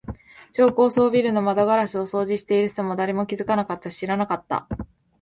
[0.51, 4.67] 超高層ビルの窓ガラスを掃除している人も、誰も気づかなかったし、知らなかった。